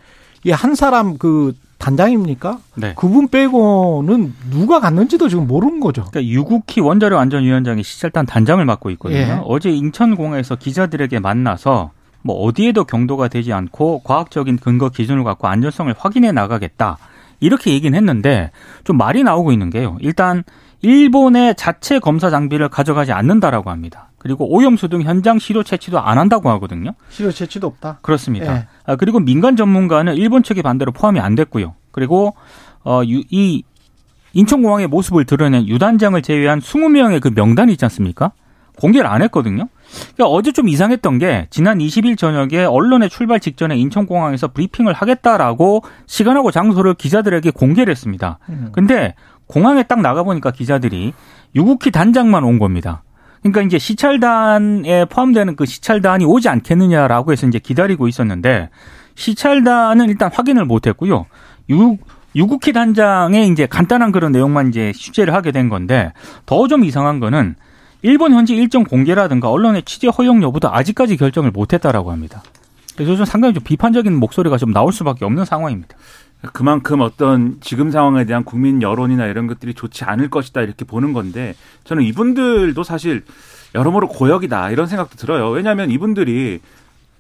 이 0.45 0.51
한 0.51 0.75
사람 0.75 1.19
그 1.19 1.55
단장입니까? 1.79 2.59
네. 2.77 2.95
그분 2.97 3.27
빼고는 3.29 4.35
누가 4.51 4.79
갔는지도 4.79 5.29
지금 5.29 5.49
모르는 5.49 5.81
거죠. 5.81 6.05
그러니까 6.05 6.25
유국희 6.33 6.81
원자력 6.81 7.19
안전위원장이 7.19 7.83
시찰단 7.83 8.25
단장을 8.27 8.65
맡고 8.65 8.91
있거든요. 8.91 9.19
예. 9.19 9.41
어제 9.45 9.71
인천공항에서 9.71 10.57
기자들에게 10.57 11.19
만나서 11.19 11.91
뭐 12.23 12.37
어디에도 12.45 12.85
경도가 12.85 13.29
되지 13.29 13.53
않고 13.53 14.03
과학적인 14.05 14.59
근거 14.59 14.89
기준을 14.89 15.25
갖고 15.25 15.49
안전성을 15.49 15.93
확인해 15.97 16.33
나가겠다. 16.33 16.99
이렇게 17.41 17.73
얘기는 17.73 17.97
했는데 17.97 18.51
좀 18.85 18.97
말이 18.97 19.23
나오고 19.23 19.53
있는 19.53 19.71
게요. 19.71 19.97
일단 20.01 20.45
일본의 20.81 21.55
자체 21.57 21.99
검사 21.99 22.31
장비를 22.31 22.69
가져가지 22.69 23.13
않는다라고 23.13 23.71
합니다. 23.71 24.09
그리고 24.19 24.53
오염수 24.53 24.89
등 24.89 25.03
현장 25.03 25.39
시료 25.39 25.63
채취도 25.63 25.99
안 26.01 26.19
한다고 26.19 26.49
하거든요. 26.51 26.95
실효 27.11 27.31
채취도 27.33 27.67
없다. 27.67 27.99
그렇습니다. 28.03 28.57
예. 28.57 28.67
아, 28.87 28.97
그리고 28.97 29.19
민간 29.19 29.57
전문가는 29.57 30.15
일본 30.15 30.43
측의 30.43 30.63
반대로 30.63 30.93
포함이 30.93 31.19
안 31.19 31.35
됐고요. 31.35 31.75
그리고 31.91 32.35
어, 32.85 33.03
유, 33.07 33.23
이 33.31 33.65
인천공항의 34.33 34.87
모습을 34.89 35.25
드러낸 35.25 35.67
유단장을 35.67 36.21
제외한 36.23 36.61
20명의 36.61 37.21
그 37.21 37.31
명단이 37.35 37.73
있지 37.73 37.85
않습니까? 37.85 38.33
공개를 38.79 39.09
안 39.09 39.23
했거든요. 39.23 39.69
그러니까 40.15 40.27
어제 40.27 40.53
좀 40.53 40.69
이상했던 40.69 41.19
게 41.19 41.47
지난 41.51 41.79
20일 41.79 42.17
저녁에 42.17 42.65
언론의 42.65 43.11
출발 43.11 43.41
직전에 43.41 43.77
인천공항에서 43.77 44.49
브리핑을 44.49 44.93
하겠다라고 44.93 45.83
시간하고 46.07 46.51
장소를 46.51 46.95
기자들에게 46.95 47.51
공개를 47.51 47.91
했습니다. 47.91 48.39
음. 48.49 48.71
근데 48.73 49.15
공항에 49.47 49.83
딱 49.83 50.01
나가보니까 50.01 50.51
기자들이 50.51 51.13
유국희 51.55 51.91
단장만 51.91 52.45
온 52.45 52.59
겁니다. 52.59 53.03
그러니까 53.43 53.63
이제 53.63 53.79
시찰단에 53.79 55.05
포함되는 55.07 55.57
그 55.57 55.67
시찰단이 55.67 56.25
오지 56.25 56.49
않겠느냐라고 56.49 57.33
해서 57.33 57.47
이제 57.47 57.59
기다리고 57.59 58.09
있었는데 58.09 58.71
시찰단은 59.17 60.09
일단 60.09 60.31
확인을 60.33 60.65
못 60.65 60.87
했고요. 60.87 61.27
유 61.71 61.99
유국희 62.35 62.73
단장의 62.73 63.49
이제 63.49 63.67
간단한 63.67 64.11
그런 64.11 64.33
내용만 64.33 64.69
이제 64.69 64.93
취재를 64.95 65.35
하게 65.35 65.53
된 65.53 65.69
건데 65.69 66.13
더 66.47 66.67
좀 66.67 66.85
이상한 66.85 67.21
거는 67.21 67.57
일본 68.03 68.33
현지 68.33 68.55
일정 68.57 68.85
공개라든가 68.85 69.51
언론의 69.51 69.83
취재 69.85 70.09
허용 70.09 70.43
여부도 70.43 70.73
아직까지 70.73 71.17
결정을 71.17 71.51
못했다라고 71.53 72.11
합니다. 72.11 72.43
그래서 72.97 73.17
좀 73.17 73.25
상당히 73.25 73.55
좀 73.55 73.63
비판적인 73.63 74.15
목소리가 74.15 74.59
좀 74.59 74.73
나올 74.73 74.93
수밖에 74.93 75.25
없는 75.25 75.45
상황입니다. 75.45 75.97
그만큼 76.53 77.01
어떤 77.01 77.59
지금 77.61 77.93
상황에 77.93 78.25
대한 78.25 78.43
국민 78.45 78.83
여론이나 78.83 79.27
이런 79.27 79.47
것들이 79.47 79.75
좋지 79.75 80.05
않을 80.05 80.29
것이다 80.29 80.61
이렇게 80.63 80.85
보는 80.85 81.13
건데 81.13 81.55
저는 81.85 82.03
이분들도 82.03 82.83
사실 82.83 83.25
여러모로 83.77 84.09
고역이다 84.09 84.71
이런 84.73 84.89
생각도 84.89 85.17
들어요. 85.17 85.49
왜냐하면 85.51 85.91
이분들이 85.91 86.59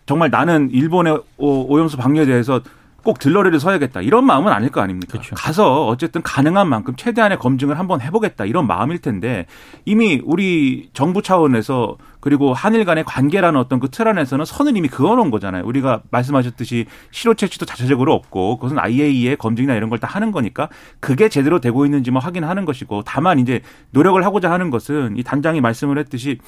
정말 0.06 0.30
나는 0.30 0.70
일본의 0.72 1.20
오- 1.36 1.72
오염수 1.72 1.96
방류에 1.96 2.26
대해서 2.26 2.60
꼭 3.02 3.18
들러리를 3.18 3.58
서야겠다 3.58 4.00
이런 4.02 4.24
마음은 4.24 4.52
아닐 4.52 4.70
거 4.70 4.80
아닙니까? 4.80 5.12
그렇죠. 5.12 5.34
가서 5.34 5.86
어쨌든 5.86 6.22
가능한 6.22 6.68
만큼 6.68 6.94
최대한의 6.96 7.38
검증을 7.38 7.78
한번 7.78 8.00
해보겠다 8.00 8.44
이런 8.44 8.66
마음일 8.66 8.98
텐데 9.00 9.46
이미 9.84 10.20
우리 10.24 10.90
정부 10.92 11.22
차원에서 11.22 11.96
그리고 12.20 12.54
한일 12.54 12.84
간의 12.84 13.04
관계라는 13.04 13.58
어떤 13.58 13.80
그 13.80 13.88
틀 13.88 14.06
안에서는 14.08 14.44
선을 14.44 14.76
이미 14.76 14.88
그어놓은 14.88 15.30
거잖아요. 15.30 15.64
우리가 15.66 16.02
말씀하셨듯이 16.10 16.86
실효 17.10 17.34
채취도 17.34 17.66
자체적으로 17.66 18.14
없고 18.14 18.56
그것은 18.58 18.78
IAEA의 18.78 19.36
검증이나 19.36 19.74
이런 19.74 19.90
걸 19.90 19.98
다 19.98 20.06
하는 20.08 20.32
거니까 20.32 20.68
그게 21.00 21.28
제대로 21.28 21.60
되고 21.60 21.84
있는지만 21.84 22.22
확인하는 22.22 22.64
것이고 22.64 23.02
다만 23.04 23.38
이제 23.38 23.60
노력을 23.90 24.24
하고자 24.24 24.50
하는 24.50 24.70
것은 24.70 25.16
이 25.16 25.22
단장이 25.22 25.60
말씀을 25.60 25.98
했듯이 25.98 26.38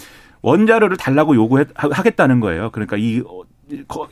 원자료를 0.43 0.97
달라고 0.97 1.35
요구하겠다는 1.37 2.41
거예요. 2.41 2.71
그러니까 2.71 2.97
이, 2.99 3.23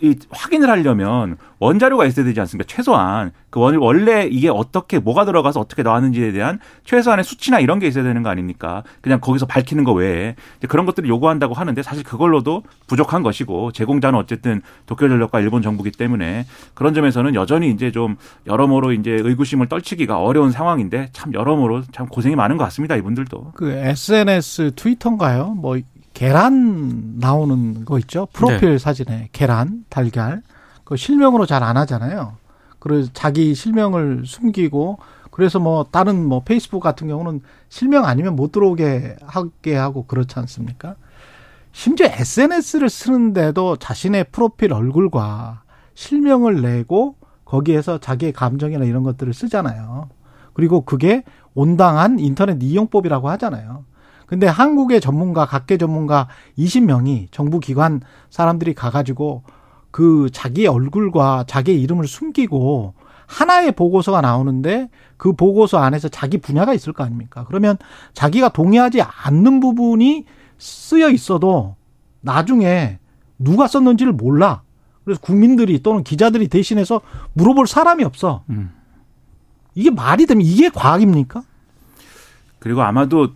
이 0.01 0.17
확인을 0.31 0.71
하려면 0.71 1.37
원자료가 1.59 2.07
있어야 2.07 2.25
되지 2.25 2.41
않습니까? 2.41 2.67
최소한 2.67 3.33
그 3.51 3.61
원, 3.61 3.77
원래 3.77 4.27
이게 4.27 4.49
어떻게 4.49 4.99
뭐가 4.99 5.25
들어가서 5.25 5.61
어떻게 5.61 5.83
나왔는지에 5.83 6.33
대한 6.33 6.59
최소한의 6.85 7.25
수치나 7.25 7.61
이런 7.61 7.79
게 7.79 7.87
있어야 7.87 8.03
되는 8.03 8.23
거 8.23 8.31
아닙니까? 8.31 8.83
그냥 9.01 9.21
거기서 9.21 9.47
밝히는 9.47 9.85
거 9.85 9.93
외에 9.93 10.35
이제 10.59 10.67
그런 10.67 10.87
것들을 10.87 11.09
요구한다고 11.09 11.55
하는데 11.55 11.83
사실 11.83 12.03
그걸로도 12.03 12.63
부족한 12.87 13.23
것이고 13.23 13.73
제공자는 13.73 14.19
어쨌든 14.19 14.63
도쿄전력과 14.87 15.41
일본 15.41 15.63
정부기 15.63 15.91
때문에 15.93 16.47
그런 16.75 16.95
점에서는 16.95 17.35
여전히 17.35 17.71
이제 17.71 17.93
좀 17.93 18.17
여러모로 18.47 18.93
이제 18.93 19.11
의구심을 19.11 19.69
떨치기가 19.69 20.19
어려운 20.19 20.51
상황인데 20.51 21.11
참 21.13 21.35
여러모로 21.35 21.83
참 21.93 22.07
고생이 22.07 22.37
많은 22.37 22.57
것 22.57 22.65
같습니다 22.65 22.97
이분들도. 22.97 23.53
그 23.55 23.71
SNS 23.71 24.73
트위터인가요? 24.77 25.51
뭐 25.51 25.77
계란 26.15 27.19
나오는 27.19 27.85
거 27.85 27.99
있죠? 28.01 28.27
프로필 28.33 28.79
사진에 28.79 29.29
계란, 29.33 29.85
달걀. 29.89 30.43
그 30.85 30.97
실명으로 30.97 31.47
잘 31.47 31.63
안 31.63 31.77
하잖아요. 31.77 32.37
그래서 32.79 33.11
자기 33.13 33.55
실명을 33.55 34.25
숨기고 34.27 34.99
그래서 35.31 35.59
뭐 35.59 35.87
다른 35.91 36.27
뭐 36.27 36.43
페이스북 36.43 36.81
같은 36.81 37.09
경우는 37.09 37.41
실명 37.69 38.05
아니면 38.05 38.37
못 38.37 38.53
들어오게 38.53 39.17
하게 39.25 39.77
하고 39.77 40.05
그렇지 40.07 40.39
않습니까? 40.41 40.97
심지어 41.73 42.07
SNS를 42.09 42.91
쓰는데도 42.91 43.77
자신의 43.77 44.27
프로필 44.33 44.73
얼굴과 44.75 45.63
실명을 45.95 46.61
내고 46.61 47.17
거기에서 47.47 47.99
자기의 47.99 48.33
감정이나 48.33 48.85
이런 48.85 49.03
것들을 49.05 49.33
쓰잖아요. 49.33 50.09
그리고 50.53 50.83
그게 50.83 51.23
온당한 51.55 52.19
인터넷 52.19 52.63
이용법이라고 52.63 53.31
하잖아요. 53.31 53.85
근데 54.33 54.47
한국의 54.47 55.03
전문가, 55.03 55.45
각계 55.45 55.77
전문가 55.77 56.27
20명이 56.57 57.27
정부 57.33 57.61
기관 57.61 58.01
사람들이 58.31 58.73
가가지고 58.73 59.43
그 59.91 60.31
자기의 60.33 60.69
얼굴과 60.69 61.45
자기의 61.47 61.83
이름을 61.83 62.07
숨기고 62.07 62.95
하나의 63.27 63.73
보고서가 63.73 64.23
나오는데 64.23 64.89
그 65.19 65.35
보고서 65.35 65.81
안에서 65.81 66.09
자기 66.09 66.39
분야가 66.39 66.73
있을 66.73 66.95
거 66.95 67.05
아닙니까? 67.05 67.45
그러면 67.47 67.77
자기가 68.15 68.49
동의하지 68.49 69.03
않는 69.03 69.61
부분이 69.61 70.25
쓰여 70.57 71.11
있어도 71.11 71.77
나중에 72.23 73.01
누가 73.39 73.67
썼는지를 73.67 74.15
몰라. 74.15 74.63
그래서 75.05 75.21
국민들이 75.21 75.83
또는 75.83 76.05
기자들이 76.05 76.49
대신해서 76.49 77.03
물어볼 77.35 77.67
사람이 77.67 78.03
없어. 78.03 78.45
음. 78.49 78.73
이게 79.75 79.91
말이 79.91 80.25
되면 80.25 80.41
이게 80.43 80.71
과학입니까? 80.71 81.43
그리고 82.61 82.81
아마도 82.81 83.29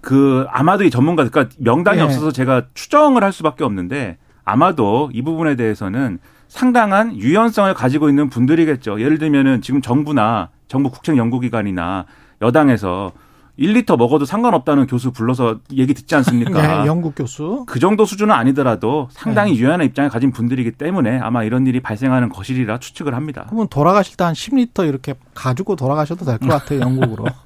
그 0.00 0.46
아마도 0.50 0.84
이 0.84 0.90
전문가 0.90 1.28
그러니까 1.28 1.54
명단이 1.58 1.98
예. 1.98 2.02
없어서 2.02 2.30
제가 2.32 2.64
추정을 2.74 3.22
할 3.22 3.32
수밖에 3.32 3.64
없는데 3.64 4.16
아마도 4.44 5.10
이 5.12 5.22
부분에 5.22 5.56
대해서는 5.56 6.18
상당한 6.48 7.16
유연성을 7.16 7.72
가지고 7.74 8.08
있는 8.08 8.28
분들이겠죠. 8.30 9.00
예를 9.00 9.18
들면은 9.18 9.60
지금 9.62 9.80
정부나 9.82 10.48
정부 10.68 10.90
국책 10.90 11.16
연구기관이나 11.16 12.06
여당에서 12.42 13.12
1리터 13.58 13.98
먹어도 13.98 14.24
상관없다는 14.24 14.86
교수 14.86 15.10
불러서 15.12 15.58
얘기 15.72 15.92
듣지 15.92 16.14
않습니까? 16.14 16.50
네, 16.82 16.86
영국 16.86 17.14
교수. 17.14 17.64
그 17.68 17.78
정도 17.78 18.06
수준은 18.06 18.34
아니더라도 18.34 19.08
상당히 19.10 19.54
유연한 19.58 19.82
입장을 19.84 20.08
가진 20.08 20.32
분들이기 20.32 20.72
때문에 20.72 21.18
아마 21.20 21.44
이런 21.44 21.66
일이 21.66 21.78
발생하는 21.80 22.30
것이리라 22.30 22.78
추측을 22.78 23.14
합니다. 23.14 23.44
그러면 23.48 23.68
돌아가실 23.68 24.16
때 24.16 24.24
한 24.24 24.32
10리터 24.32 24.88
이렇게 24.88 25.14
가지고 25.34 25.76
돌아가셔도 25.76 26.24
될 26.24 26.38
것 26.38 26.48
같아요, 26.48 26.80
영국으로. 26.80 27.26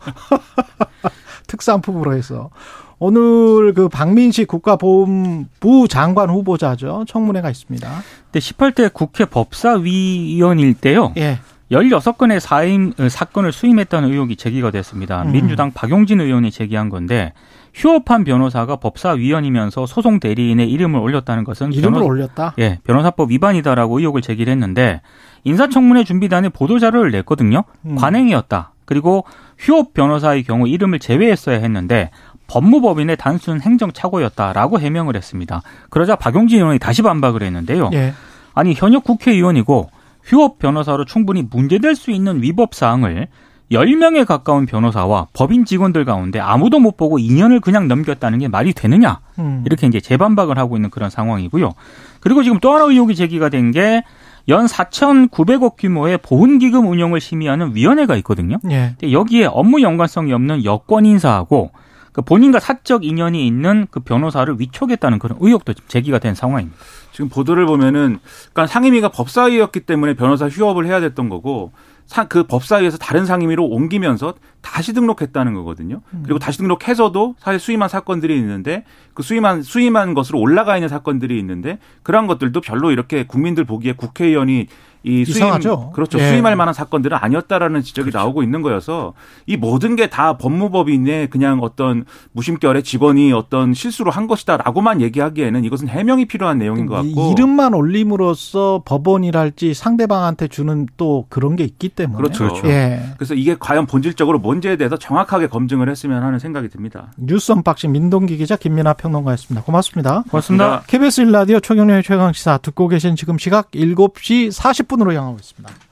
특산품으로 1.47 2.15
해서. 2.15 2.51
오늘 2.99 3.75
그 3.75 3.89
박민식 3.89 4.49
국가보훈부 4.49 5.89
장관 5.89 6.31
후보자죠. 6.31 7.05
청문회가 7.09 7.51
있습니다. 7.51 7.89
근데 8.31 8.39
18대 8.39 8.93
국회 8.93 9.25
법사위원일 9.25 10.75
때요. 10.75 11.13
예. 11.17 11.39
16건의 11.73 12.41
사임, 12.41 12.93
어, 13.01 13.09
사건을 13.09 13.51
수임했다는 13.51 14.11
의혹이 14.13 14.37
제기가 14.37 14.71
됐습니다. 14.71 15.23
음. 15.23 15.33
민주당 15.33 15.73
박용진 15.73 16.21
의원이 16.21 16.51
제기한 16.51 16.89
건데 16.89 17.33
휴업한 17.75 18.23
변호사가 18.25 18.77
법사위원이면서 18.77 19.87
소송 19.87 20.21
대리인의 20.21 20.71
이름을 20.71 21.01
올렸다는 21.01 21.43
것은 21.43 21.73
이름을 21.73 21.95
변호- 22.01 22.07
올렸다. 22.07 22.55
예, 22.61 22.79
변호사법 22.85 23.31
위반이다라고 23.33 23.99
의혹을 23.99 24.21
제기를 24.23 24.53
했는데 24.53 25.01
인사청문회 25.45 26.05
준비단에 26.05 26.51
보도자료를 26.51 27.11
냈거든요. 27.11 27.65
음. 27.87 27.97
관행이었다. 27.97 28.73
그리고 28.85 29.25
휴업 29.59 29.95
변호사의 29.95 30.43
경우 30.45 30.69
이름을 30.69 30.99
제외했어야 30.99 31.59
했는데 31.61 32.11
법무법인의 32.47 33.17
단순 33.17 33.61
행정 33.61 33.93
착오였다라고 33.93 34.81
해명을 34.81 35.17
했습니다. 35.17 35.63
그러자 35.91 36.17
박용진 36.17 36.59
의원이 36.61 36.79
다시 36.79 37.03
반박을 37.03 37.43
했는데요. 37.43 37.91
예. 37.95 38.13
아니 38.55 38.75
현역 38.75 39.05
국회의원이고 39.05 39.91
휴업 40.25 40.59
변호사로 40.59 41.05
충분히 41.05 41.43
문제될 41.43 41.95
수 41.95 42.11
있는 42.11 42.43
위법 42.43 42.75
사항을 42.75 43.29
10명에 43.73 44.27
가까운 44.27 44.67
변호사와 44.67 45.29
법인 45.33 45.65
직원들 45.65 46.05
가운데 46.05 46.39
아무도 46.39 46.79
못 46.79 46.97
보고 46.97 47.19
2년을 47.19 47.61
그냥 47.63 47.89
넘겼다는 47.89 48.39
게 48.39 48.47
말이 48.49 48.73
되느냐? 48.75 49.21
음. 49.39 49.63
이렇게 49.67 49.87
이제 49.87 50.01
재반박을 50.01 50.59
하고 50.59 50.77
있는 50.77 50.91
그런 50.91 51.09
상황이고요. 51.11 51.73
그리고 52.21 52.43
지금 52.43 52.61
또 52.61 52.73
하나 52.75 52.85
의혹이 52.85 53.15
제기가 53.15 53.49
된 53.49 53.73
게 53.73 54.03
연 54.49 54.67
4,900억 54.67 55.75
규모의 55.79 56.19
보훈기금 56.19 56.87
운영을 56.89 57.21
심의하는 57.21 57.75
위원회가 57.75 58.17
있거든요. 58.17 58.59
예. 58.71 58.95
근데 58.99 59.13
여기에 59.13 59.47
업무 59.47 59.81
연관성이 59.83 60.33
없는 60.33 60.65
여권 60.65 61.07
인사하고 61.07 61.71
그 62.13 62.23
본인과 62.23 62.61
사적 62.61 63.05
인연이 63.05 63.47
있는 63.47 63.87
그 63.91 64.01
변호사를 64.01 64.55
위촉했다는 64.61 65.19
그런 65.19 65.37
의혹도 65.41 65.73
지금 65.73 65.89
제기가 65.89 66.19
된 66.19 66.35
상황입니다. 66.35 66.79
지금 67.13 67.29
보도를 67.29 67.67
보면은 67.67 68.19
그러니까 68.53 68.67
상임위가 68.67 69.09
법사위였기 69.09 69.81
때문에 69.81 70.15
변호사 70.15 70.47
휴업을 70.49 70.87
해야 70.87 71.01
됐던 71.01 71.29
거고 71.29 71.73
사- 72.07 72.29
그 72.29 72.45
법사위에서 72.45 72.99
다른 72.99 73.25
상임위로 73.27 73.65
옮기면서 73.65 74.35
다시 74.65 74.93
등록했다는 74.95 75.53
거거든요. 75.55 76.01
그리고 76.25 76.39
다시 76.39 76.59
등록해서도 76.59 77.35
사실 77.39 77.61
수임한 77.61 77.89
사건들이 77.89 78.37
있는데 78.39 78.85
그 79.13 79.23
수임한 79.23 79.63
수임한 79.63 80.15
것으로 80.15 80.41
올라가 80.41 80.77
있는 80.77 80.89
사건들이 80.89 81.39
있는데 81.39 81.79
그러한 82.03 82.27
것들도 82.27 82.61
별로 82.63 82.91
이렇게 82.91 83.27
국민들 83.27 83.65
보기에 83.65 83.93
국회의원이 83.93 84.67
이 85.07 85.23
수임 85.27 85.37
이상하죠. 85.37 85.91
그렇죠 85.95 86.19
예. 86.19 86.31
수임할 86.31 86.57
만한 86.57 86.73
사건들은 86.73 87.19
아니었다라는 87.21 87.83
지적이 87.83 88.11
나오고 88.11 88.43
있는 88.43 88.63
거여서 88.63 89.13
이 89.47 89.59
모든 89.59 89.97
게 89.97 90.07
다 90.07 90.39
법무법인의 90.39 91.29
그냥 91.29 91.59
어떤 91.61 92.07
무심결에 92.33 92.81
직원이 92.81 93.31
어떤 93.35 93.75
실수로 93.75 94.11
한 94.11 94.27
것이다라고만 94.27 95.03
얘기하기에는 95.03 95.63
이것은 95.65 95.89
해명이 95.89 96.25
필요한 96.25 96.57
내용인 96.57 96.87
것 96.87 97.03
이- 97.05 97.15
같고 97.15 97.33
이름만 97.33 97.75
올림으로써 97.75 98.83
법원이랄지 98.87 99.75
상대방한테 99.75 100.49
주는 100.49 100.87
또 100.97 101.27
그런 101.29 101.55
게 101.57 101.65
있기 101.65 101.91
때문에. 101.91 102.17
그렇죠. 102.17 102.45
그렇죠. 102.49 102.69
예. 102.69 103.03
그래서 103.19 103.35
이게 103.35 103.57
과연 103.59 103.85
본질적으로 103.87 104.39
뭔지에 104.55 104.77
대해서 104.77 104.97
정확하게 104.97 105.49
검증을 105.49 105.89
했으면 105.89 106.23
하는 106.23 106.39
생각이 106.39 106.69
듭니다. 106.69 107.13
뉴스 107.17 107.53
언박싱 107.53 107.93
민동기 107.93 108.37
기자 108.37 108.57
김민아 108.57 108.95
평론가였습니다. 108.95 109.65
고맙습니다. 109.65 110.23
고맙습니다. 110.31 110.83
KBS 110.87 111.23
일라디오 111.23 111.61
최경련의 111.61 112.03
최강시사 112.03 112.59
듣고 112.59 112.89
계신 112.89 113.17
지금 113.17 113.39
시각 113.39 113.71
7시 113.73 114.51
40분으로 114.51 115.13
향하고 115.13 115.37
있습니다. 115.41 115.75